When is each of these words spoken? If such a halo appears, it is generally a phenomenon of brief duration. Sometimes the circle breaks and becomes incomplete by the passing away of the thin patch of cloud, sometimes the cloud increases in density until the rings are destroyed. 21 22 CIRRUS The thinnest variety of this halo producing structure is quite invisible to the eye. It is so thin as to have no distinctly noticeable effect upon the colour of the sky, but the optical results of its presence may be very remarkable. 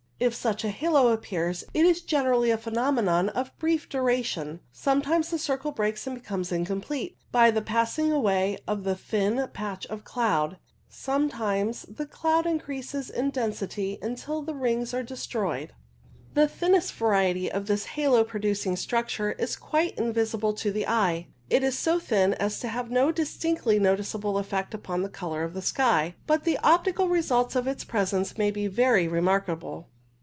If 0.23 0.35
such 0.35 0.63
a 0.63 0.69
halo 0.69 1.07
appears, 1.07 1.63
it 1.73 1.83
is 1.83 2.01
generally 2.03 2.51
a 2.51 2.57
phenomenon 2.59 3.29
of 3.29 3.57
brief 3.57 3.89
duration. 3.89 4.59
Sometimes 4.71 5.31
the 5.31 5.39
circle 5.39 5.71
breaks 5.71 6.05
and 6.05 6.15
becomes 6.15 6.51
incomplete 6.51 7.17
by 7.31 7.49
the 7.49 7.63
passing 7.63 8.11
away 8.11 8.59
of 8.67 8.83
the 8.83 8.93
thin 8.95 9.49
patch 9.51 9.87
of 9.87 10.03
cloud, 10.03 10.59
sometimes 10.87 11.87
the 11.89 12.05
cloud 12.05 12.45
increases 12.45 13.09
in 13.09 13.31
density 13.31 13.97
until 13.99 14.43
the 14.43 14.53
rings 14.53 14.93
are 14.93 15.01
destroyed. 15.01 15.71
21 16.33 16.33
22 16.33 16.35
CIRRUS 16.35 16.35
The 16.51 16.59
thinnest 16.59 16.93
variety 16.93 17.51
of 17.51 17.65
this 17.65 17.85
halo 17.85 18.23
producing 18.23 18.75
structure 18.75 19.31
is 19.31 19.55
quite 19.55 19.97
invisible 19.97 20.53
to 20.53 20.71
the 20.71 20.87
eye. 20.87 21.29
It 21.49 21.63
is 21.63 21.79
so 21.79 21.97
thin 21.97 22.35
as 22.35 22.59
to 22.59 22.67
have 22.67 22.91
no 22.91 23.11
distinctly 23.11 23.79
noticeable 23.79 24.37
effect 24.37 24.75
upon 24.75 25.01
the 25.01 25.09
colour 25.09 25.41
of 25.43 25.55
the 25.55 25.63
sky, 25.63 26.13
but 26.27 26.43
the 26.43 26.59
optical 26.59 27.07
results 27.09 27.55
of 27.55 27.65
its 27.65 27.83
presence 27.83 28.37
may 28.37 28.51
be 28.51 28.67
very 28.67 29.07
remarkable. 29.07 29.87